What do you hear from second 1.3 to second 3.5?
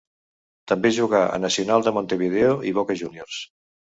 Nacional de Montevideo i Boca Juniors.